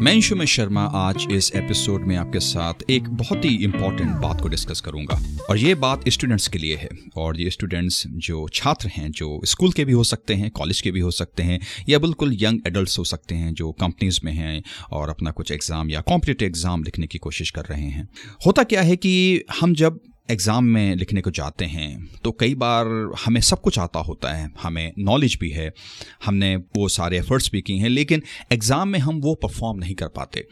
मैं 0.00 0.20
शुमेश 0.20 0.56
शर्मा 0.56 0.82
आज 0.82 1.26
इस 1.32 1.52
एपिसोड 1.54 2.06
में 2.06 2.16
आपके 2.16 2.40
साथ 2.40 2.74
एक 2.90 3.08
बहुत 3.08 3.44
ही 3.44 3.64
इंपॉर्टेंट 3.64 4.10
बात 4.10 4.40
को 4.40 4.48
डिस्कस 4.48 4.80
करूँगा। 4.80 5.38
और 5.50 5.58
ये 5.58 5.74
बात 5.74 6.08
स्टूडेंट्स 6.08 6.48
के 6.48 6.58
लिए 6.58 6.76
है। 6.76 6.88
और 7.16 7.40
ये 7.40 7.50
स्टूडेंट्स 7.50 8.06
जो 8.06 8.48
छात्र 8.54 8.88
हैं, 8.88 9.10
जो 9.10 9.40
स्कूल 9.44 9.72
के 9.72 9.84
भी 9.84 9.92
हो 9.92 10.04
सकते 10.04 10.34
हैं 10.34 10.50
कॉलेज 10.50 10.80
के 10.80 10.90
भी 10.90 11.00
हो 11.00 11.10
सकते 11.10 11.42
हैं, 11.42 11.60
या 11.88 11.98
बिल्कुल 11.98 12.36
यंग 12.42 12.60
एडल्ट 12.66 12.98
हो 12.98 13.04
सकते 13.04 13.34
हैं, 13.34 13.54
जो 13.54 13.72
कंपनीज़ 13.72 14.20
में 14.24 14.32
हैं 14.32 14.62
और 14.90 15.08
अपना 15.08 15.30
कुछ 15.30 15.52
एग्ज़ाम 15.52 15.90
या 15.90 16.00
कॉम्पिटेटिव 16.00 16.48
एग्ज़ाम 16.48 16.84
लिखने 16.84 17.06
की 17.06 17.18
कोशिश 17.18 17.50
कर 17.50 17.62
रहे 17.62 17.86
हैं। 17.86 18.08
होता 18.46 18.62
क्या 18.62 18.82
है 18.82 18.96
कि 18.96 19.44
हम 19.60 19.74
जब 19.74 20.00
एग्ज़ाम 20.28 20.64
में 20.64 20.94
लिखने 20.96 21.20
को 21.20 21.30
जाते 21.30 21.64
हैं 21.64 22.18
तो 22.24 22.30
कई 22.32 22.54
बार 22.54 22.86
हमें 23.24 23.40
सब 23.40 23.60
कुछ 23.60 23.78
आता 23.78 24.00
होता 24.00 24.32
है, 24.32 24.50
हमें 24.62 24.92
नॉलेज 24.98 25.36
भी 25.40 25.50
है, 25.50 25.72
हमने 26.24 26.54
वो 26.56 26.88
सारे 26.90 27.18
एफर्ट्स 27.18 27.50
भी 27.52 27.60
किए 27.62 27.76
हैं, 27.76 27.88
लेकिन 27.88 28.22
एग्ज़ाम 28.52 28.88
में 28.88 28.98
हम 28.98 29.20
वो 29.20 29.34
परफॉर्म 29.34 29.78
नहीं 29.78 29.94
कर 29.94 30.08
पाते। 30.10 30.46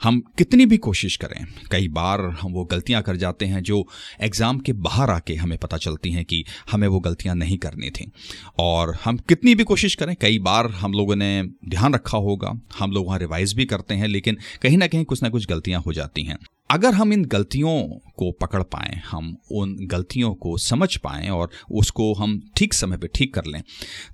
हम 0.00 0.18
कितनी 0.38 0.64
भी 0.66 0.76
कोशिश 0.76 1.16
करें, 1.16 1.44
कई 1.72 1.88
बार 1.88 2.20
हम 2.40 2.52
वो 2.52 2.64
गलतियाँ 2.64 3.02
कर 3.02 3.16
जाते 3.16 3.46
हैं 3.46 3.62
जो 3.62 3.84
एग्ज़ाम 4.20 4.58
के 4.58 4.72
बाहर 4.78 5.10
आके 5.10 5.34
हमें 5.34 5.56
पता 5.58 5.76
चलती 5.76 6.10
हैं 6.12 6.24
कि 6.24 6.44
हमें 6.70 6.86
वो 6.88 7.00
गलतियाँ 7.00 7.34
नहीं 7.36 7.58
करनी 7.58 7.90
थी। 7.90 8.10
और 8.58 8.94
हम 9.04 9.16
कितनी 9.18 9.54
भी 9.54 9.64
कोशिश 9.64 9.94
करें, 9.94 10.14
कई 10.20 10.38
बार 10.38 10.70
हम 10.72 10.92
लोगों 10.92 11.16
ने 11.16 11.42
ध्यान 11.68 11.94
रखा 11.94 12.18
होगा, 12.18 12.52
हम 12.78 12.92
लोग 12.92 13.06
वहाँ 13.06 13.18
रिवाइज 13.18 13.52
भी 13.54 13.64
करते 13.64 13.94
हैं, 13.94 14.08
लेकिन 14.08 14.38
कहीं 14.62 14.78
ना 14.78 14.86
कहीं 14.86 15.04
कुछ 15.04 15.22
ना 15.22 15.28
कुछ 15.28 15.46
गलतियाँ 15.48 15.82
हो 15.82 15.92
जाती 15.92 16.24
हैं। 16.24 16.38
अगर 16.72 16.94
हम 16.94 17.12
इन 17.12 17.24
गलतियों 17.24 17.78
को 18.18 18.30
पकड़ 18.32 18.62
पाएँ, 18.64 19.00
हम 19.06 19.36
उन 19.52 19.76
गलतियों 19.86 20.32
को 20.34 20.56
समझ 20.58 20.96
पाएँ 20.96 21.28
और 21.30 21.50
उसको 21.72 22.12
हम 22.14 22.40
ठीक 22.56 22.74
समय 22.74 22.96
पे 22.96 23.08
ठीक 23.14 23.34
कर 23.34 23.44
लें 23.44 23.62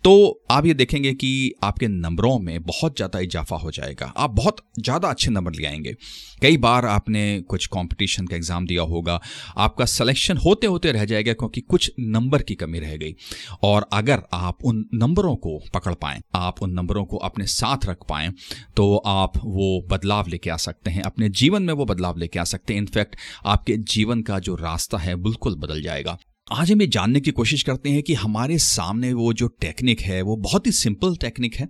तो 0.05 0.13
आप 0.51 0.67
ये 0.67 0.75
देखेंगे 0.75 1.13
कि 1.15 1.31
आपके 1.63 1.89
नंबरों 1.89 2.39
में 2.39 2.63
बहुत 2.63 2.97
ज़्यादा 2.97 3.19
इजाफा 3.21 3.57
हो 3.57 3.71
जाएगा। 3.71 4.13
आप 4.17 4.31
बहुत 4.31 4.57
ज़्यादा 4.79 5.09
अच्छे 5.09 5.31
नंबर 5.31 5.53
ले 5.53 5.67
आएँगे। 5.67 5.95
कई 6.43 6.57
बार 6.57 6.87
आपने 6.87 7.23
कुछ 7.43 7.67
कंपटीशन 7.69 8.27
का 8.27 8.37
एग्ज़ाम 8.37 8.67
दिया 8.67 8.83
होगा, 8.85 9.21
आपका 9.57 9.85
सिलेक्शन 9.87 10.37
होते 10.37 10.67
होते 10.67 10.93
रह 10.93 11.05
जाएगा 11.05 11.33
क्योंकि 11.35 11.61
कुछ 11.61 11.91
नंबर 12.01 12.43
की 12.43 12.55
कमी 12.55 12.79
रह 12.79 12.97
गई। 12.97 13.15
और 13.63 13.89
अगर 13.93 14.23
आप 14.33 14.65
उन 14.65 14.85
नंबरों 14.95 15.35
को 15.37 15.59
पकड़ 15.75 15.95
पाएँ, 15.97 16.21
आप 16.37 16.63
उन 16.63 16.73
नंबरों 16.73 17.05
को 17.05 17.17
अपने 17.19 17.47
साथ 17.49 17.87
रख 17.87 18.05
पाएँ 18.09 18.33
तो 18.77 18.95
आप 19.07 19.39
वो 19.39 19.87
बदलाव 19.91 20.29
लेके 20.29 20.51
आ 20.51 20.57
सकते 20.59 20.91
हैं। 20.91 21.03
अपने 21.03 21.29
जीवन 21.31 21.63
में 21.63 21.75
वो 21.75 21.85
बदलाव 21.87 22.19
लेके 22.19 22.39
आ 22.39 22.45
सकते 22.49 22.75
हैं। 22.75 22.81
इनफैक्ट 22.81 23.17
आपके 23.47 23.77
जीवन 23.77 24.23
का 24.23 24.39
जो 24.39 24.55
रास्ता 24.55 24.99
है, 24.99 25.17
बिल्कुल 25.17 25.57
बदल 25.57 25.83
जाएगा। 25.83 26.19
आज 26.53 26.71
हम 26.73 26.81
ये 26.81 26.87
जानने 26.87 27.21
की 27.21 27.31
कोशिश 27.31 27.63
करते 27.63 27.91
हैं 27.91 28.03
कि 28.03 28.15
हमारे 28.15 28.59
सामने 28.59 29.13
वो 29.13 29.33
जो 29.33 29.47
टेक्निक 29.61 30.01
है, 30.01 30.21
वो 30.23 30.37
बहुत 30.37 30.67
ही 30.67 30.73
सिंपल 30.73 31.17
टेक्निक 31.17 31.55
है। 31.55 31.69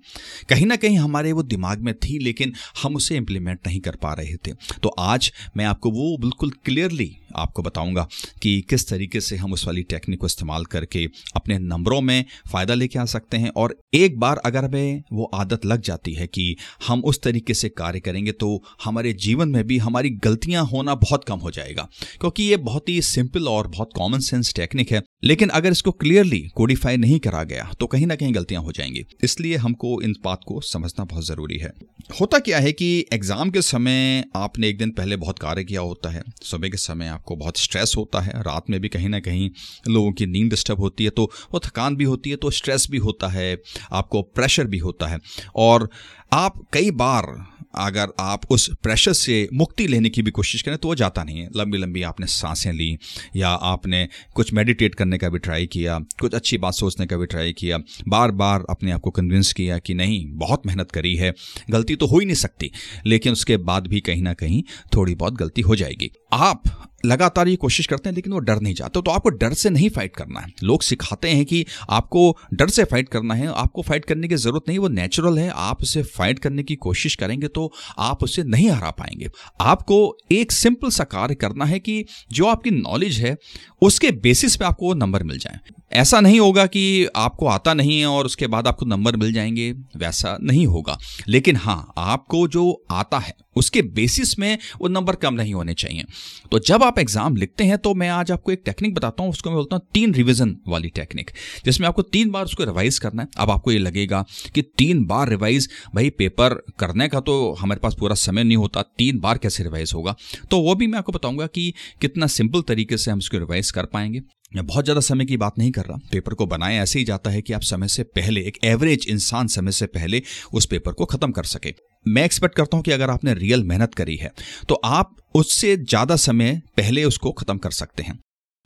कहीं 0.48 0.66
ना 0.66 0.76
कहीं 0.76 0.98
हमारे 0.98 1.32
वो 1.32 1.42
दिमाग 1.42 1.80
में 1.80 1.94
थी, 1.94 2.18
लेकिन 2.18 2.52
हम 2.82 2.96
उसे 2.96 3.16
इम्प्लीमेंट 3.16 3.66
नहीं 3.66 3.80
कर 3.80 3.96
पा 3.96 4.12
रहे 4.12 4.36
थे। 4.36 4.52
तो 4.82 4.88
आज 4.88 5.32
मैं 5.56 5.64
आपको 5.64 5.90
वो 5.90 6.16
बिल्कुल 6.18 6.50
क्लियरली 6.64 7.16
आपको 7.38 7.62
बताऊँगा 7.62 8.06
कि 8.42 8.60
किस 8.70 8.88
तरीके 8.88 9.20
से 9.20 9.36
हम 9.36 9.52
उस 9.52 9.66
वाली 9.66 9.82
टेक्निक 9.90 10.20
को 10.20 10.26
इस्तेमाल 10.26 10.64
करके 10.66 11.06
अपने 11.36 11.58
नंबरों 11.58 12.00
में 12.00 12.24
फ़ायदा 12.52 12.74
लेके 12.74 12.98
आ 12.98 13.04
सकते 13.06 13.36
हैं 13.36 13.50
और 13.56 13.76
एक 13.94 14.18
बार 14.20 14.40
अगर 14.44 14.64
हमें 14.64 15.02
वो 15.12 15.30
आदत 15.34 15.66
लग 15.66 15.82
जाती 15.82 16.14
है 16.14 16.26
कि 16.28 16.54
हम 16.86 17.02
उस 17.04 17.22
तरीके 17.22 17.54
से 17.54 17.68
कार्य 17.70 18.00
करेंगे 18.00 18.32
तो 18.34 18.48
हमारे 18.84 19.12
जीवन 19.18 19.48
में 19.48 19.62
भी 19.66 19.78
हमारी 19.78 20.10
गलतियाँ 20.24 20.64
होना 20.66 20.94
बहुत 20.96 21.24
कम 21.24 21.38
हो 21.38 21.50
जाएगा। 21.50 21.88
क्योंकि 22.20 22.42
ये 22.42 22.56
बहुत 22.58 22.88
ही 22.88 23.00
सिंपल 23.04 23.48
और 23.48 23.68
बहुत 23.68 23.90
कॉमन 23.96 24.20
सेंस 24.20 24.52
टेक्निक 24.54 24.92
है, 24.92 25.02
लेकिन 25.24 25.48
अगर 25.50 25.72
इसको 25.72 25.90
क्लियरली 25.92 26.40
कोडिफाई 26.56 26.96
नहीं 26.96 27.18
करा 27.20 27.42
गया 27.44 27.70
तो 27.80 27.86
कहीं 27.86 28.06
ना 28.06 28.14
कहीं 28.16 28.34
गलतियाँ 28.34 28.62
हो 28.62 28.72
जाएँगी। 28.72 29.04
इसलिए 29.24 29.56
हमको 29.58 30.00
इन 30.02 30.14
बात 30.24 30.40
को 30.46 30.60
समझना 30.62 31.04
बहुत 31.04 31.26
ज़रूरी 31.26 31.58
है। 31.58 31.72
होता 32.20 32.38
क्या 32.40 32.58
है 32.58 32.72
कि 32.72 32.88
एग्ज़ाम 33.12 33.50
के 33.50 33.62
समय 33.62 34.24
आपने 34.36 34.68
एक 34.68 34.78
दिन 34.78 34.90
पहले 34.92 35.16
बहुत 35.18 35.38
कार्य 35.38 35.64
किया 35.64 35.80
होता 35.82 36.10
है। 36.10 36.22
सुबह 36.42 36.68
के 36.68 36.76
समय 36.78 37.08
आपको 37.08 37.27
बहुत 37.36 37.58
स्ट्रेस 37.58 37.94
होता 37.96 38.20
है, 38.20 38.32
रात 38.38 38.70
में 38.70 38.80
भी 38.80 38.88
कहीं 38.88 39.08
ना 39.08 39.20
कहीं 39.20 39.50
लोगों 39.88 40.12
की 40.12 40.26
नींद 40.26 40.50
डिस्टर्ब 40.50 40.80
होती 40.80 41.04
है 41.04 41.10
तो 41.10 41.30
वो 41.52 41.60
थकान 41.60 41.96
भी 41.96 42.04
होती 42.04 42.30
है 42.30 42.36
तो 42.36 42.50
स्ट्रेस 42.50 42.86
भी 42.90 42.98
होता 42.98 43.28
है, 43.28 43.56
आपको 43.92 44.22
प्रेशर 44.22 44.66
भी 44.66 44.78
होता 44.78 45.06
है। 45.06 45.18
और 45.56 45.88
आप 46.32 46.54
कई 46.72 46.90
बार 46.90 47.26
अगर 47.74 48.08
आप 48.20 48.40
उस 48.50 48.68
प्रेशर 48.82 49.12
से 49.12 49.48
मुक्ति 49.54 49.86
लेने 49.86 50.08
की 50.08 50.22
भी 50.22 50.30
कोशिश 50.30 50.62
करें 50.62 50.76
तो 50.78 50.88
वो 50.88 50.94
जाता 50.94 51.22
नहीं 51.24 51.40
है। 51.40 51.48
लंबी 51.56 51.78
लंबी 51.78 52.02
आपने 52.02 52.26
साँसें 52.26 52.72
ली, 52.72 52.98
या 53.36 53.48
आपने 53.48 54.08
कुछ 54.34 54.52
मेडिटेट 54.52 54.94
करने 54.94 55.18
का 55.18 55.28
भी 55.28 55.38
ट्राई 55.38 55.66
किया, 55.66 55.98
कुछ 56.20 56.34
अच्छी 56.34 56.58
बात 56.58 56.74
सोचने 56.74 57.06
का 57.06 57.16
भी 57.16 57.26
ट्राई 57.26 57.52
किया 57.52 57.78
बार 58.08 58.30
बार 58.32 58.64
अपने 58.70 58.90
आप 58.90 59.00
को 59.00 59.10
कन्विंस 59.10 59.52
किया 59.52 59.78
कि 59.78 59.94
नहीं, 59.94 60.24
बहुत 60.30 60.66
मेहनत 60.66 60.90
करी 60.90 61.14
है, 61.16 61.32
गलती 61.70 61.96
तो 61.96 62.06
हो 62.06 62.18
ही 62.18 62.26
नहीं 62.26 62.36
सकती, 62.36 62.70
लेकिन 63.06 63.32
उसके 63.32 63.56
बाद 63.56 63.86
भी 63.86 64.00
कहीं 64.00 64.22
ना 64.22 64.34
कहीं 64.34 64.62
थोड़ी 64.96 65.14
बहुत 65.14 65.34
गलती 65.34 65.62
हो 65.62 65.76
जाएगी। 65.76 66.10
आप 66.32 66.62
लगातार 67.06 67.48
ये 67.48 67.56
कोशिश 67.56 67.86
करते 67.86 68.08
हैं, 68.08 68.14
लेकिन 68.16 68.32
वो 68.32 68.38
डर 68.38 68.60
नहीं 68.60 68.74
जाते 68.74 69.00
तो 69.00 69.10
आपको 69.10 69.30
डर 69.30 69.52
से 69.54 69.70
नहीं 69.70 69.88
फाइट 69.88 70.14
करना 70.16 70.40
है। 70.40 70.52
लोग 70.62 70.82
सिखाते 70.82 71.28
हैं 71.28 71.44
कि 71.44 71.64
आपको 71.90 72.36
डर 72.54 72.68
से 72.68 72.84
फाइट 72.84 73.08
करना 73.08 73.34
है, 73.34 73.46
आपको 73.46 73.82
फाइट 73.82 74.04
करने 74.04 74.28
की 74.28 74.36
ज़रूरत 74.36 74.68
नहीं, 74.68 74.78
वो 74.78 74.88
नेचुरल 74.88 75.38
है, 75.38 75.48
आप 75.50 75.82
उसे 75.82 76.02
फाइट 76.18 76.38
करने 76.38 76.62
की 76.62 76.76
कोशिश 76.76 77.14
करेंगे 77.14 77.48
तो 77.48 77.70
आप 77.98 78.22
उसे 78.22 78.42
नहीं 78.44 78.68
हरा 78.70 78.90
पाएँगे। 78.90 79.30
आपको 79.60 80.16
एक 80.32 80.52
सिंपल 80.52 80.90
सा 80.90 81.04
कार्य 81.06 81.34
करना 81.34 81.64
है 81.64 81.78
कि 81.80 82.04
जो 82.32 82.46
आपकी 82.46 82.70
नॉलेज 82.72 83.20
है, 83.20 83.36
उसके 83.82 84.10
बेसिस 84.22 84.56
पे 84.56 84.64
आपको 84.64 84.86
वो 84.86 84.94
नंबर 84.94 85.22
मिल 85.22 85.38
जाए। 85.38 85.58
ऐसा 85.92 86.20
नहीं 86.20 86.38
होगा 86.40 86.64
कि 86.66 87.06
आपको 87.16 87.46
आता 87.46 87.74
नहीं 87.74 87.98
है 88.00 88.06
और 88.06 88.26
उसके 88.26 88.46
बाद 88.46 88.66
आपको 88.66 88.86
नंबर 88.86 89.16
मिल 89.16 89.32
जाएँगे, 89.32 89.70
वैसा 89.96 90.36
नहीं 90.42 90.66
होगा। 90.66 90.98
लेकिन 91.28 91.56
हाँ 91.56 91.92
आपको 91.98 92.46
जो 92.48 92.84
आता 92.90 93.18
है, 93.18 93.34
उसके 93.56 93.82
बेसिस 93.84 94.38
में 94.38 94.58
वो 94.80 94.88
नंबर 94.88 95.16
कम 95.16 95.34
नहीं 95.34 95.54
होने 95.54 95.74
चाहिए। 95.74 96.04
तो 96.52 96.58
जब 96.58 96.82
आप 96.82 96.98
एग्ज़ाम 96.98 97.36
लिखते 97.36 97.64
हैं 97.64 97.78
तो 97.78 97.94
मैं 97.94 98.08
आज 98.08 98.30
आपको 98.32 98.52
एक 98.52 98.62
टेक्निक 98.64 98.94
बताता 98.94 99.22
हूँ, 99.22 99.30
उसको 99.30 99.50
मैं 99.50 99.56
बोलता 99.56 99.76
हूँ 99.76 99.86
तीन 99.94 100.14
रिविजन 100.14 100.56
वाली 100.68 100.88
टेक्निक 100.90 101.30
जिसमें 101.64 101.88
आपको 101.88 102.02
तीन 102.04 102.30
बार 102.30 102.44
उसको 102.44 102.64
रिवाइज 102.64 102.98
करना 102.98 103.22
है। 103.22 103.28
अब 103.38 103.50
आपको 103.50 103.72
ये 103.72 103.78
लगेगा 103.78 104.24
कि 104.54 104.62
तीन 104.78 105.04
बार 105.06 105.28
रिवाइज 105.28 105.68
भाई 105.94 106.10
पेपर 106.10 106.54
करने 106.78 107.08
का 107.08 107.20
तो 107.20 107.52
हमारे 107.60 107.80
पास 107.80 107.96
पूरा 108.00 108.14
समय 108.16 108.44
नहीं 108.44 108.56
होता, 108.56 108.82
तीन 108.98 109.18
बार 109.20 109.38
कैसे 109.38 109.62
रिवाइज 109.62 109.92
होगा? 109.94 110.16
तो 110.50 110.60
वो 110.60 110.74
भी 110.74 110.86
मैं 110.86 110.98
आपको 110.98 111.12
बताऊँगा 111.12 111.46
कि 111.46 111.72
कितना 112.00 112.26
सिंपल 112.28 112.62
तरीके 112.62 112.96
से 112.96 113.10
हम 113.10 113.18
उसको 113.18 113.38
रिवाइज 113.38 113.70
कर 113.70 113.86
पाएँगे। 113.86 114.22
मैं 114.52 114.66
बहुत 114.66 114.84
ज़्यादा 114.84 115.00
समय 115.02 115.24
की 115.24 115.36
बात 115.36 115.58
नहीं 115.58 115.70
कर 115.70 115.84
रहा। 115.84 115.98
पेपर 116.12 116.34
को 116.34 116.46
बनाए 116.46 116.76
ऐसे 116.78 116.98
ही 116.98 117.04
जाता 117.04 117.30
है 117.30 117.40
कि 117.42 117.52
आप 117.52 117.62
समय 117.62 117.88
से 117.88 118.02
पहले, 118.02 118.40
एक 118.40 118.58
एवरेज 118.64 119.06
इंसान 119.08 119.46
समय 119.48 119.72
से 119.72 119.86
पहले 119.88 120.22
उस 120.52 120.66
पेपर 120.66 120.92
को 120.92 121.04
ख़त्म 121.06 121.32
कर 121.32 121.44
सके। 121.46 121.74
मैं 122.06 122.24
एक्सपेक्ट 122.24 122.54
करता 122.56 122.76
हूँ 122.76 122.84
कि 122.84 122.90
अगर 122.90 123.10
आपने 123.10 123.34
रियल 123.34 123.64
मेहनत 123.64 123.94
करी 123.94 124.16
है 124.16 124.32
तो 124.68 124.74
आप 124.76 125.14
उससे 125.34 125.76
ज़्यादा 125.78 126.16
समय 126.18 126.60
पहले 126.76 127.04
उसको 127.04 127.32
ख़त्म 127.32 127.58
कर 127.58 127.70
सकते 127.72 128.02
हैं। 128.02 128.18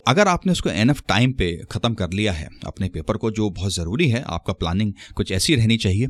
अगर 0.06 0.28
आपने 0.28 0.52
उसको 0.52 0.70
एनफ 0.70 1.02
टाइम 1.08 1.32
पे 1.32 1.50
ख़त्म 1.72 1.94
कर 1.94 2.12
लिया 2.12 2.32
है, 2.32 2.48
अपने 2.66 2.88
पेपर 2.88 3.16
को, 3.16 3.30
जो 3.30 3.50
बहुत 3.50 3.72
ज़रूरी 3.72 4.08
है, 4.08 4.22
आपका 4.22 4.52
प्लानिंग 4.54 4.92
कुछ 5.16 5.32
ऐसी 5.32 5.54
रहनी 5.56 5.76
चाहिए। 5.78 6.08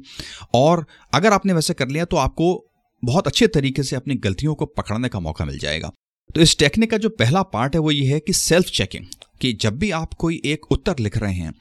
और 0.54 0.84
अगर 1.12 1.32
आपने 1.32 1.52
वैसे 1.52 1.74
कर 1.74 1.88
लिया 1.88 2.04
तो 2.04 2.16
आपको 2.18 2.54
बहुत 3.02 3.26
अच्छे 3.26 3.46
तरीके 3.48 3.82
से 3.82 3.96
अपनी 3.96 4.14
गलतियों 4.16 4.54
को 4.54 4.66
पकड़ने 4.68 5.08
का 5.08 5.20
मौका 5.20 5.44
मिल 5.44 5.58
जाएगा। 5.58 5.90
तो 6.30 6.40
इस 6.40 6.58
टेक्निक 6.58 6.90
का 6.90 6.96
जो 6.98 7.08
पहला 7.10 7.42
पार्ट 7.44 7.74
है, 7.74 7.80
वो 7.80 7.90
ये 7.90 8.06
है 8.06 8.20
कि 8.20 8.32
सेल्फ 8.34 8.70
चेकिंग 8.70 9.04
कि 9.42 9.52
जब 9.52 9.78
भी 9.78 9.90
आप 9.92 10.14
कोई 10.14 10.40
एक 10.44 10.70
उत्तर 10.72 10.98
लिख 11.00 11.16
रहे 11.18 11.34
हैं 11.34 11.52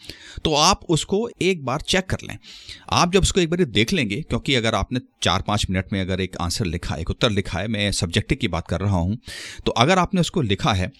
तो 0.45 0.53
आप 0.55 0.85
उसको 0.89 1.27
एक 1.41 1.63
बार 1.65 1.81
चेक 1.83 2.05
कर 2.05 2.17
लें। 2.23 2.37
आप 2.91 3.13
जब 3.13 3.21
उसको 3.21 3.39
एक 3.41 3.49
बार 3.49 3.63
देख 3.63 3.93
लेंगे, 3.93 4.21
क्योंकि 4.21 4.55
अगर 4.55 4.75
आपने 4.75 4.99
चार 5.23 5.41
पाँच 5.41 5.65
मिनट 5.69 5.93
में 5.93 5.99
अगर 6.01 6.21
एक 6.21 6.37
आंसर 6.41 6.65
लिखा, 6.65 6.95
एक 6.95 7.09
उत्तर 7.09 7.29
लिखा 7.31 7.59
है, 7.59 7.67
मैं 7.67 7.91
सब्जेक्टिव 7.93 8.37
की 8.41 8.47
बात 8.49 8.67
कर 8.67 8.81
रहा 8.81 8.97
हूँ 8.97 9.17
तो 9.65 9.71
अगर 9.73 9.99
आपने 9.99 10.21
उसको 10.21 10.41
लिखा 10.43 10.73
है 10.73 10.91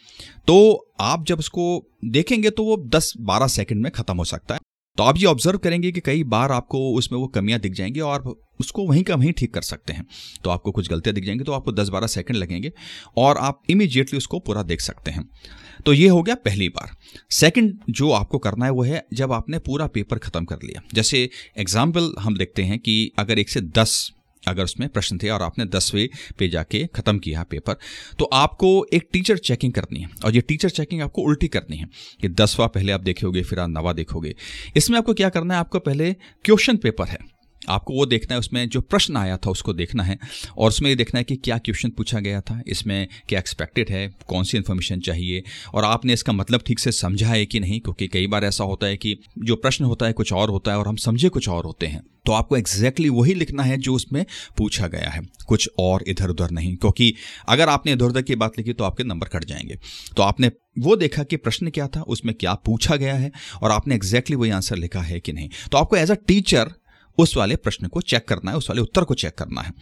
तो 0.48 0.58
आप 1.02 1.26
जब 1.26 1.40
उसको 1.40 1.64
देखेंगे 2.08 2.50
तो 2.50 2.64
वो 2.64 2.78
दस 2.88 3.14
बारह 3.22 3.48
सेकेंड 3.50 3.82
में 3.84 3.92
ख़त्म 3.92 4.18
हो 4.18 4.24
सकता 4.26 4.56
है। 4.56 4.60
तो 4.98 5.04
आप 5.04 5.18
ये 5.18 5.26
ऑब्ज़र्व 5.26 5.58
करेंगे 5.58 5.92
कि 5.92 6.00
कई 6.00 6.24
बार 6.26 6.52
आपको 6.52 6.80
उसमें 6.94 7.20
वो 7.20 7.28
कमियाँ 7.28 7.60
दिख 7.60 7.74
जाएँगी 7.74 8.00
और 8.00 8.24
उसको 8.60 8.86
वहीं 8.88 9.04
का 9.04 9.16
वहीं 9.16 9.32
ठीक 9.34 9.54
कर 9.54 9.62
सकते 9.62 9.94
हैं। 9.94 10.06
तो 10.44 10.50
आपको 10.50 10.72
कुछ 10.72 10.90
गलतियाँ 10.90 11.14
दिख 11.16 11.26
जाएँगी 11.26 11.44
तो 11.44 11.52
आपको 11.52 11.72
10-12 11.72 12.08
सेकंड 12.08 12.38
लगेंगे 12.38 12.72
और 13.18 13.38
आप 13.38 13.62
इमीजिएटली 13.70 14.18
उसको 14.18 14.40
पूरा 14.40 14.64
देख 14.64 14.82
सकते 14.82 15.12
हैं। 15.12 15.28
तो 15.86 15.94
ये 15.94 16.08
हो 16.08 16.22
गया 16.24 16.36
पहली 16.36 16.70
बार। 16.70 16.96
सेकंड 17.32 17.80
जो 17.90 18.12
आपको 18.12 18.38
करना 18.38 18.66
है 18.66 18.72
वो 18.72 18.84
है 18.84 19.06
जब 19.14 19.32
आपने 19.32 19.60
पूरा 19.60 19.88
पेपर 19.88 20.18
खत्म 20.18 20.46
कर 20.46 20.60
लिया। 20.64 20.82
जैसे 20.94 21.30
एग्ज़ाम्पल 21.58 22.14
हम 22.20 22.38
देखते 22.38 22.64
हैं 22.64 22.80
कि 22.80 23.12
अगर 23.20 23.40
एक 23.40 23.50
से 23.50 23.62
दस 23.62 24.12
अगर 24.48 24.64
उसमें 24.64 24.88
प्रश्न 24.90 25.18
थे 25.18 25.30
और 25.30 25.42
आपने 25.42 25.66
दसवें 25.66 26.08
पे 26.40 26.48
जाके 26.50 26.86
ख़त्म 26.88 27.20
किया 27.20 27.44
पेपर 27.44 27.76
तो 28.20 28.26
आपको 28.26 28.70
एक 28.94 29.08
टीचर 29.14 29.38
चेकिंग 29.38 29.74
करनी 29.74 30.00
है। 30.00 30.10
और 30.26 30.36
ये 30.36 30.42
टीचर 30.42 30.70
चेकिंग 30.70 31.02
आपको 31.02 31.22
उल्टी 31.22 31.48
करनी 31.48 31.78
है 31.78 31.88
कि 32.22 32.30
दसवा 32.30 32.68
पहले 32.68 32.92
आप 32.92 33.02
देखोगे 33.02 33.44
फिर 33.44 33.60
आप 33.60 33.70
नवा 33.70 33.94
देखोगे। 33.94 34.36
इसमें 34.76 34.98
आपको 34.98 35.14
क्या 35.14 35.30
करना 35.30 35.54
है? 35.54 35.60
आपको 35.60 35.80
पहले 35.80 36.14
क्वेश्चन 36.46 36.78
पेपर 36.78 37.08
है। 37.08 37.18
आपको 37.70 37.94
वो 37.94 38.06
देखना 38.06 38.34
है, 38.34 38.40
उसमें 38.40 38.68
जो 38.70 38.82
प्रश्न 38.82 39.18
आया 39.18 39.38
था 39.38 39.50
उसको 39.50 39.74
देखना 39.74 40.04
है 40.04 40.18
और 40.58 40.68
उसमें 40.68 40.90
ये 40.90 40.96
देखना 40.96 41.18
है 41.18 41.24
कि 41.24 41.36
क्या 41.36 41.58
क्वेश्चन 41.58 41.90
पूछा 41.90 42.20
गया 42.20 42.42
था, 42.42 42.62
इसमें 42.68 43.08
क्या 43.30 43.40
एक्सपेक्टेड 43.40 43.90
है, 43.90 44.08
कौन 44.28 44.44
सी 44.44 44.58
इन्फॉर्मेशन 44.58 45.00
चाहिए 45.00 45.44
और 45.74 45.84
आपने 45.84 46.14
इसका 46.14 46.34
मतलब 46.34 46.62
ठीक 46.68 46.80
से 46.80 46.92
समझा 46.92 47.28
है 47.28 47.46
कि 47.46 47.60
नहीं? 47.60 47.80
क्योंकि 47.80 48.08
कई 48.08 48.28
बार 48.28 48.46
ऐसा 48.46 48.64
होता 48.64 48.88
है 48.88 48.98
कि 48.98 49.18
जो 49.40 49.56
प्रश्न 49.56 49.86
होता 49.86 50.06
है 50.06 50.14
कुछ 50.14 50.34
और 50.34 50.50
होता 50.50 50.72
है 50.72 50.78
और 50.78 50.88
हम 50.88 50.96
समझे 50.96 51.30
कुछ 51.30 51.50
और 51.50 51.66
होते 51.66 51.88
हैं। 51.88 52.02
तो 52.26 52.32
आपको 52.32 52.58
एग्जैक्टली 52.58 53.08
exactly 53.08 53.22
वही 53.22 53.34
लिखना 53.34 53.64
है 53.64 53.78
जो 53.78 53.94
उसमें 53.94 54.26
पूछा 54.58 54.88
गया 54.88 55.10
है। 55.10 55.22
कुछ 55.48 55.70
और 55.80 56.04
इधर 56.08 56.30
उधर 56.30 56.52
नहीं, 56.52 56.76
क्योंकि 56.76 57.14
अगर 57.50 57.70
आपने 57.70 57.92
इधर 57.92 58.06
उधर 58.06 58.22
की 58.22 58.36
बात 58.36 58.58
लिखी 58.58 58.74
तो 58.74 58.84
आपके 58.84 59.04
नंबर 59.04 59.28
कट 59.28 59.46
जाएँगे। 59.46 59.78
तो 60.18 60.24
आपने 60.24 60.52
वो 60.80 60.96
देखा 60.96 61.24
कि 61.24 61.36
प्रश्न 61.36 61.70
क्या 61.70 61.88
था, 61.88 62.02
उसमें 62.02 62.36
क्या 62.36 62.54
पूछा 62.56 62.96
गया 62.96 63.16
है 63.16 63.32
और 63.62 63.72
आपने 63.72 63.96
एग्जैक्टली 63.96 64.36
exactly 64.36 64.42
वही 64.42 64.52
आंसर 64.52 64.76
लिखा 64.76 65.02
है 65.02 65.20
कि 65.20 65.34
नहीं। 65.34 65.50
तो 65.72 65.78
आपको 65.78 65.96
एज 65.96 66.12
अ 66.12 66.16
टीचर 66.28 66.72
उस 67.18 67.36
वाले 67.38 67.56
प्रश्न 67.56 67.88
को 67.88 68.02
चेक 68.02 68.26
करना 68.28 68.52
है, 68.52 68.58
उस 68.58 68.70
वाले 68.70 68.82
उत्तर 68.82 69.04
को 69.04 69.14
चेक 69.14 69.34
करना 69.34 69.62
है। 69.62 69.74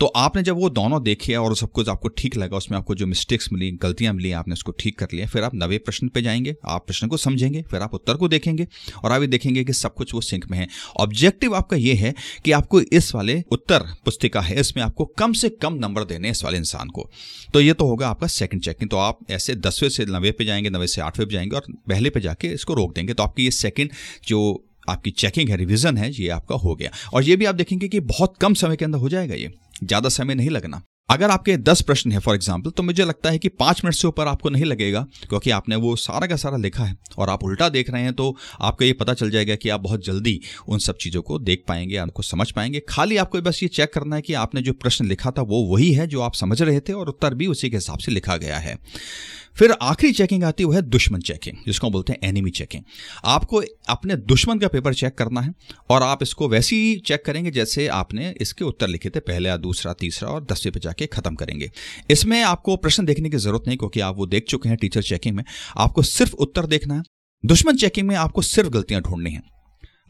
तो 0.00 0.06
आपने 0.06 0.42
जब 0.42 0.56
वो 0.56 0.70
दोनों 0.70 1.02
देखे 1.02 1.34
और 1.34 1.56
सब 1.56 1.70
कुछ 1.70 1.88
आपको 1.88 2.08
ठीक 2.08 2.36
लगा, 2.36 2.56
उसमें 2.56 2.78
आपको 2.78 2.94
जो 2.94 3.06
मिस्टेक्स 3.06 3.52
मिली, 3.52 3.70
गलतियाँ 3.72 4.12
मिली, 4.14 4.32
आपने 4.32 4.52
उसको 4.52 4.72
ठीक 4.72 4.98
कर 4.98 5.08
लिया, 5.14 5.26
फिर 5.26 5.42
आप 5.42 5.54
नवे 5.54 5.78
प्रश्न 5.78 6.08
पे 6.08 6.22
जाएँगे, 6.22 6.54
आप 6.64 6.86
प्रश्न 6.86 7.08
को 7.08 7.16
समझेंगे, 7.16 7.62
फिर 7.62 7.82
आप 7.82 7.94
उत्तर 7.94 8.14
को 8.14 8.28
देखेंगे 8.28 8.66
और 9.04 9.12
आप 9.12 9.20
ये 9.20 9.26
देखेंगे 9.26 9.64
कि 9.64 9.72
सब 9.72 9.94
कुछ 9.94 10.14
वो 10.14 10.20
सिंक 10.20 10.46
में 10.50 10.58
है। 10.58 10.66
ऑब्जेक्टिव 10.96 11.54
आपका 11.54 11.76
ये 11.76 11.94
है 11.94 12.14
कि 12.44 12.52
आपको 12.52 12.80
इस 12.80 13.14
वाले 13.14 13.42
उत्तर 13.50 13.84
पुस्तिका 14.04 14.40
है, 14.40 14.60
इसमें 14.60 14.82
आपको 14.84 15.04
कम 15.18 15.32
से 15.32 15.48
कम 15.48 15.74
नंबर 15.74 16.04
देने 16.04 16.30
इस 16.30 16.44
वाले 16.44 16.58
इंसान 16.58 16.88
को। 16.88 17.08
तो 17.54 17.60
ये 17.60 17.72
तो 17.72 17.86
होगा 17.86 18.08
आपका 18.08 18.26
सेकंड 18.26 18.62
चेकिंग 18.62 18.90
तो 18.90 18.96
आप 18.96 19.18
ऐसे 19.30 19.54
दसवें 19.56 19.88
से 19.90 20.04
नवे 20.04 20.30
पे 20.30 20.44
जाएँगे, 20.44 20.70
नवे 20.70 20.86
से 20.86 21.00
आठवें 21.00 21.26
पे 21.28 21.34
जाएँगे 21.34 21.56
और 21.56 21.72
पहले 21.88 22.10
पे 22.10 22.20
जाके 22.20 22.48
इसको 22.48 22.74
रोक 22.74 22.94
देंगे। 22.94 23.14
तो 23.14 23.22
आपकी 23.22 23.44
ये 23.44 23.50
सेकंड 23.50 23.90
जो 24.26 24.64
आपकी 24.88 25.10
चेकिंग 25.12 25.50
है 25.50 25.56
रिविजन 25.56 25.96
है, 25.96 26.10
ये 26.12 26.28
आपका 26.30 26.56
हो 26.56 26.74
गया। 26.74 26.90
और 27.14 27.24
ये 27.24 27.36
भी 27.36 27.44
आप 27.44 27.54
देखेंगे 27.54 27.88
कि 27.88 28.00
बहुत 28.02 28.36
कम 28.40 28.54
समय 28.56 28.76
के 28.76 28.84
अंदर 28.84 28.98
हो 28.98 29.08
जाएगा 29.08 29.34
ये। 29.34 29.52
ज़्यादा 29.84 30.08
समय 30.10 30.34
नहीं 30.34 30.50
लगना। 30.50 30.82
अगर 31.08 31.30
आपके 31.30 31.56
दस 31.58 31.80
प्रश्न 31.80 32.12
है 32.12 32.18
फॉर 32.18 32.34
एग्ज़ाम्पल 32.34 32.70
तो 32.70 32.82
मुझे 32.82 33.04
लगता 33.04 33.30
है 33.30 33.38
कि 33.38 33.48
पाँच 33.50 33.80
मिनट 33.84 33.94
से 33.94 34.08
ऊपर 34.08 34.26
आपको 34.26 34.50
नहीं 34.50 34.64
लगेगा, 34.64 35.00
क्योंकि 35.28 35.50
आपने 35.50 35.76
वो 35.76 35.94
सारा 35.96 36.26
का 36.26 36.36
सारा 36.36 36.56
लिखा 36.56 36.84
है। 36.84 36.96
और 37.18 37.30
आप 37.30 37.44
उल्टा 37.44 37.68
देख 37.68 37.90
रहे 37.90 38.02
हैं 38.02 38.12
तो 38.12 38.36
आपको 38.60 38.84
ये 38.84 38.92
पता 38.92 39.14
चल 39.14 39.30
जाएगा 39.30 39.54
कि 39.54 39.68
आप 39.68 39.80
बहुत 39.80 40.04
जल्दी 40.04 40.40
उन 40.68 40.78
सब 40.78 40.96
चीज़ों 40.96 41.22
को 41.22 41.38
देख 41.40 41.64
पाएँगे, 41.68 41.96
आपको 41.96 42.22
समझ 42.24 42.50
पाएँगे। 42.50 42.82
खाली 42.88 43.16
आपको 43.16 43.40
बस 43.40 43.62
ये 43.62 43.68
चेक 43.70 43.92
करना 43.92 44.16
है 44.16 44.22
कि 44.22 44.34
आपने 44.36 44.62
जो 44.62 44.72
प्रश्न 44.74 45.06
लिखा 45.06 45.30
था, 45.30 45.42
वो 45.42 45.64
वही 45.66 45.92
है 45.92 46.06
जो 46.06 46.20
आप 46.20 46.34
समझ 46.34 46.60
रहे 46.62 46.80
थे 46.80 46.92
और 46.92 47.08
उत्तर 47.08 47.34
भी 47.34 47.46
उसी 47.46 47.70
के 47.70 47.76
हिसाब 47.76 47.98
से 47.98 48.12
लिखा 48.12 48.36
गया 48.36 48.58
है। 48.58 48.78
फिर 49.58 49.72
आखिरी 49.82 50.12
चेकिंग 50.12 50.44
आती 50.44 50.62
है, 50.62 50.66
वो 50.66 50.72
है 50.72 50.82
दुश्मन 50.82 51.20
चेकिंग 51.20 51.56
जिसको 51.66 51.90
बोलते 51.90 52.12
हैं 52.12 52.28
एनिमी 52.28 52.50
चेकिंग 52.50 52.82
आपको 53.24 53.62
अपने 53.88 54.16
दुश्मन 54.16 54.58
का 54.58 54.68
पेपर 54.68 54.94
चेक 54.94 55.14
करना 55.14 55.40
है 55.40 55.52
और 55.90 56.02
आप 56.02 56.22
इसको 56.22 56.48
वैसे 56.48 56.76
ही 56.76 56.96
चेक 57.06 57.24
करेंगे 57.24 57.50
जैसे 57.50 57.86
आपने 57.88 58.34
इसके 58.40 58.64
उत्तर 58.64 58.88
लिखे 58.88 59.10
थे, 59.10 59.20
पहला, 59.20 59.56
दूसरा, 59.56 59.92
तीसरा 59.92 60.28
और 60.28 60.44
दसवें 60.44 60.72
पे 60.72 60.80
जाके 60.80 61.06
खत्म 61.06 61.34
करेंगे. 61.34 61.70
इसमें 62.10 62.42
आपको 62.42 62.76
प्रश्न 62.76 63.04
देखने 63.04 63.30
की 63.30 63.36
ज़रूरत 63.36 63.64
नहीं, 63.66 63.78
क्योंकि 63.78 64.00
आप 64.00 64.16
वो 64.16 64.26
देख 64.26 64.44
चुके 64.48 64.68
हैं 64.68 64.78
टीचर 64.78 65.02
चेकिंग 65.02 65.36
में. 65.36 65.44
आपको 65.76 66.02
सिर्फ़ 66.02 66.34
उत्तर 66.34 66.66
देखना 66.66 66.94
है. 66.94 67.02
दुश्मन 67.44 67.76
चेकिंग 67.76 68.08
में 68.08 68.16
आपको 68.16 68.42
सिर्फ़ 68.42 68.68
गलतियाँ 68.68 69.02
ढूंढनी 69.02 69.30
है. 69.30 69.57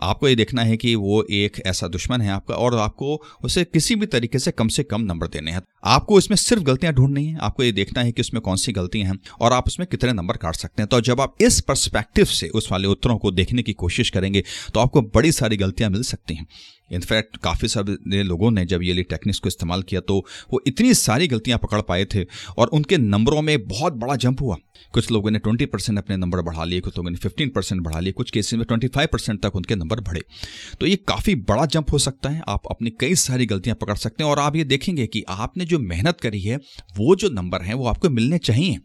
आपको 0.00 0.28
ये 0.28 0.34
देखना 0.34 0.62
है 0.62 0.76
कि 0.76 0.94
वो 0.94 1.22
एक 1.30 1.60
ऐसा 1.66 1.88
दुश्मन 1.88 2.20
है 2.20 2.30
आपका 2.30 2.54
और 2.54 2.74
आपको 2.78 3.14
उसे 3.44 3.64
किसी 3.64 3.94
भी 3.94 4.06
तरीके 4.06 4.38
से 4.38 4.50
कम 4.50 4.68
से 4.68 4.82
कम 4.82 5.00
नंबर 5.02 5.26
देने 5.26 5.50
हैं। 5.50 5.62
आपको 5.84 6.18
इसमें 6.18 6.36
सिर्फ़ 6.36 6.62
गलतियाँ 6.62 6.92
ढूंढनी 6.94 7.24
है। 7.26 7.38
आपको 7.38 7.62
ये 7.62 7.72
देखना 7.72 8.02
है 8.02 8.12
कि 8.12 8.22
उसमें 8.22 8.40
कौन 8.40 8.56
सी 8.56 8.72
गलतियाँ 8.72 9.08
हैं 9.08 9.18
और 9.40 9.52
आप 9.52 9.66
उसमें 9.66 9.86
कितने 9.90 10.12
नंबर 10.12 10.36
काट 10.36 10.56
सकते 10.56 10.82
हैं। 10.82 10.88
तो 10.88 11.00
जब 11.00 11.20
आप 11.20 11.34
इस 11.40 11.60
परस्पेक्टिव 11.60 12.24
से, 12.24 12.48
उस 12.48 12.70
वाले 12.72 12.88
उत्तरों 12.88 13.16
को 13.18 13.30
देखने 13.30 13.62
की 13.62 13.72
कोशिश 13.74 14.10
करेंगे 14.10 14.42
तो 14.74 14.80
आपको 14.80 15.02
बड़ी 15.14 15.32
सारी 15.32 15.56
गलतियाँ 15.56 15.90
मिल 15.90 16.02
सकती 16.02 16.34
हैं। 16.34 16.46
इनफैक्ट 16.90 17.36
काफ़ी 17.36 17.68
सारे 17.68 18.22
लोगों 18.22 18.50
ने 18.50 18.64
जब 18.64 18.82
ये 18.82 19.02
टेक्निक्स 19.02 19.38
को 19.38 19.48
इस्तेमाल 19.48 19.82
किया 19.82 20.00
तो 20.00 20.18
वो 20.52 20.60
इतनी 20.66 20.94
सारी 20.94 21.28
गलतियाँ 21.28 21.58
पकड़ 21.58 21.80
पाए 21.80 22.04
थे 22.04 22.24
और 22.58 22.68
उनके 22.68 22.96
नंबरों 22.98 23.42
में 23.42 23.66
बहुत 23.68 23.92
बड़ा 23.94 24.16
जंप 24.16 24.40
हुआ। 24.40 24.56
कुछ 24.94 25.10
लोगों 25.10 25.30
ने 25.30 25.38
20 25.38 25.66
परसेंट 25.66 25.98
अपने 25.98 26.16
नंबर 26.16 26.40
बढ़ा 26.42 26.64
लिए, 26.64 26.80
कुछ 26.80 26.96
लोगों 26.96 27.10
ने 27.10 27.18
15 27.18 27.50
परसेंट 27.54 27.80
बढ़ा 27.82 28.00
लिए, 28.00 28.12
कुछ 28.12 28.30
केसेस 28.30 28.54
में 28.54 28.64
25 28.66 29.06
परसेंट 29.06 29.40
तक 29.42 29.56
उनके 29.56 29.74
नंबर 29.74 30.00
बढ़े। 30.00 30.22
तो 30.80 30.86
ये 30.86 30.96
काफ़ी 31.08 31.34
बड़ा 31.34 31.64
जंप 31.66 31.92
हो 31.92 31.98
सकता 31.98 32.28
है, 32.28 32.42
आप 32.48 32.66
अपनी 32.70 32.90
कई 32.90 33.14
सारी 33.14 33.46
गलतियाँ 33.46 33.76
पकड़ 33.76 33.96
सकते 33.96 34.24
हैं 34.24 34.30
और 34.30 34.38
आप 34.38 34.56
ये 34.56 34.64
देखेंगे 34.64 35.06
कि 35.06 35.22
आपने 35.28 35.64
जो 35.64 35.78
मेहनत 35.78 36.20
करी 36.20 36.40
है, 36.40 36.56
वो 36.96 37.16
जो 37.16 37.28
नंबर 37.30 37.62
हैं, 37.62 37.74
वो 37.74 37.86
आपको 37.86 38.10
मिलने 38.10 38.38
चाहिए। 38.38 38.76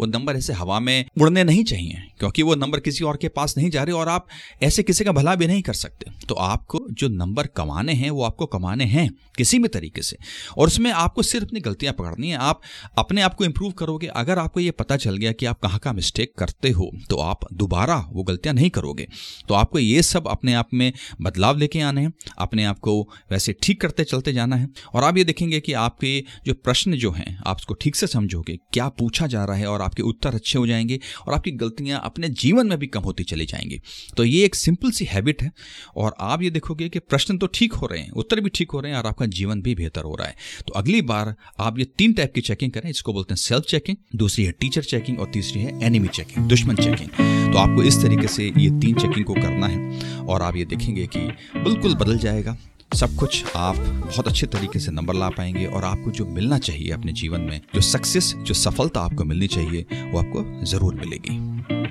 वो 0.00 0.06
नंबर 0.06 0.36
ऐसे 0.36 0.52
हवा 0.52 0.80
में 0.80 1.04
उड़ने 1.20 1.44
नहीं 1.44 1.64
चाहिए, 1.64 2.02
क्योंकि 2.18 2.42
वो 2.42 2.54
नंबर 2.54 2.80
किसी 2.80 3.04
और 3.04 3.16
के 3.16 3.28
पास 3.28 3.56
नहीं 3.58 3.70
जा 3.70 3.82
रहे 3.82 3.94
और 3.94 4.08
आप 4.08 4.26
ऐसे 4.62 4.82
किसी 4.82 5.04
का 5.04 5.12
भला 5.12 5.34
भी 5.34 5.46
नहीं 5.46 5.62
कर 5.62 5.74
सकते। 5.74 6.10
तो 6.28 6.34
आपको 6.34 6.86
जो 6.92 7.08
नंबर 7.08 7.43
कमाने 7.46 7.92
हैं, 7.92 8.10
वो 8.10 8.22
आपको 8.24 8.46
कमाने 8.46 8.84
हैं 8.84 9.10
किसी 9.36 9.58
भी 9.58 9.68
तरीके 9.68 10.02
से। 10.02 10.16
और 10.58 10.66
उसमें 10.66 10.90
आपको 10.90 11.22
सिर्फ़ 11.22 11.46
अपनी 11.46 11.60
गलतियाँ 11.60 11.94
पकड़नी 11.94 12.28
है। 12.28 12.36
आप 12.36 12.60
अपने 12.98 13.22
आप 13.22 13.34
को 13.34 13.44
इंप्रूव 13.44 13.72
करोगे। 13.72 14.06
अगर 14.06 14.38
आपको 14.38 14.60
ये 14.60 14.70
पता 14.70 14.96
चल 14.96 15.16
गया 15.16 15.32
कि 15.32 15.46
आप 15.46 15.60
कहाँ 15.60 15.78
का 15.78 15.92
मिस्टेक 15.92 16.32
करते 16.38 16.70
हो 16.70 16.90
तो 17.10 17.16
आप 17.16 17.46
दोबारा 17.52 17.96
वो 18.12 18.22
गलतियाँ 18.22 18.54
नहीं 18.54 18.70
करोगे। 18.70 19.08
तो 19.48 19.54
आपको 19.54 19.78
ये 19.78 20.02
सब 20.02 20.28
अपने 20.28 20.54
आप 20.54 20.68
में 20.74 20.92
बदलाव 21.20 21.58
लेके 21.58 21.80
आने 21.80 22.00
हैं। 22.00 22.12
अपने 22.38 22.64
आप 22.64 22.78
को 22.78 23.08
वैसे 23.30 23.54
ठीक 23.62 23.80
करते 23.80 24.04
चलते 24.04 24.32
जाना 24.32 24.56
है। 24.56 24.68
और 24.94 25.04
आप 25.04 25.16
ये 25.16 25.24
देखेंगे 25.24 25.60
कि 25.60 25.72
आपके 25.72 26.24
जो 26.46 26.54
प्रश्न 26.54 26.96
जो 26.96 27.10
हैं, 27.10 27.38
आप 27.46 27.56
उसको 27.56 27.74
ठीक 27.74 27.96
से 27.96 28.06
समझोगे। 28.06 28.58
क्या 28.72 28.88
पूछा 28.88 29.26
जा 29.26 29.44
रहा 29.44 29.56
है 29.56 29.66
और 29.66 29.82
आपके 29.82 30.02
उत्तर 30.02 30.34
अच्छे 30.34 30.58
हो 30.58 30.66
जाएँगे 30.66 31.00
और 31.26 31.34
आपकी 31.34 31.50
गलतियाँ 31.50 32.00
अपने 32.04 32.28
जीवन 32.28 32.66
में 32.66 32.78
भी 32.78 32.86
कम 32.86 33.00
होती 33.00 33.24
चली 33.24 33.46
जाएँगी। 33.46 33.80
तो 34.16 34.24
ये 34.24 34.44
एक 34.44 34.54
सिंपल 34.54 34.90
सी 34.90 35.04
हैबिट 35.04 35.42
है। 35.42 35.52
और 35.96 36.14
आप 36.20 36.42
ये 36.42 36.50
देखोगे 36.50 36.88
कि 36.88 36.98
प्रश्न 36.98 37.33
तो 37.38 37.46
ठीक 37.54 37.72
हो 37.72 37.86
रहे 37.86 38.00
हैं, 38.00 38.10
उत्तर 38.12 38.40
भी 38.40 38.50
ठीक 38.50 38.70
हो 38.70 38.80
रहे 38.80 38.92
हैं 38.92 38.98
और 38.98 39.06
आपका 39.06 39.26
जीवन 39.28 39.62
भी 39.62 39.74
बेहतर 39.74 40.02
हो 40.02 40.14
रहा 40.14 40.28
है। 40.28 40.34
तो 40.66 40.72
अगली 40.74 41.00
बार 41.04 41.34
आप 41.60 41.78
ये 41.78 41.84
तीन 41.98 42.12
टाइप 42.12 42.32
की 42.34 42.40
चेकिंग 42.42 42.72
करें, 42.72 42.90
इसको 42.90 43.12
बोलते 43.12 43.32
हैं 43.32 43.36
सेल्फ 43.38 43.64
चेकिंग 43.64 43.96
दूसरी 44.16 44.44
है 44.44 44.52
टीचर 44.60 44.82
चेकिंग 44.84 45.20
और 45.20 45.30
तीसरी 45.32 45.60
है 45.60 45.78
एनिमी 45.86 46.08
चेकिंग 46.10 46.48
दुश्मन 46.48 46.76
चेकिंग 46.76 47.08
तो 47.52 47.58
आपको 47.58 47.82
इस 47.84 48.02
तरीके 48.02 48.28
से 48.28 48.44
ये 48.48 48.70
तीन 48.80 48.94
चेकिंग 48.96 49.24
को 49.24 49.34
करना 49.34 49.66
है 49.66 50.22
और 50.22 50.42
आप 50.42 50.56
ये 50.56 50.64
देखेंगे 50.66 51.06
कि 51.06 51.26
बिल्कुल 51.56 51.94
बदल 51.96 52.18
जाएगा। 52.18 52.56
सब 52.94 53.14
कुछ 53.16 53.44
आप 53.56 53.76
बहुत 53.76 54.28
अच्छे 54.28 54.46
तरीके 54.46 54.78
से 54.78 54.92
नंबर 54.92 55.14
ला 55.14 55.28
पाएँगे 55.28 55.64
और 55.66 55.84
आपको 55.84 56.10
जो 56.10 56.26
मिलना 56.26 56.58
चाहिए 56.58 56.90
अपने 56.92 57.12
जीवन 57.12 57.40
में, 57.40 57.60
जो 57.74 57.80
सक्सेस 57.80 58.32
जो 58.38 58.54
सफलता 58.54 59.00
आपको 59.00 59.24
मिलनी 59.24 59.46
चाहिए, 59.48 59.86
वो 60.04 60.18
आपको 60.18 60.64
ज़रूर 60.66 60.94
मिलेगी। 60.94 61.83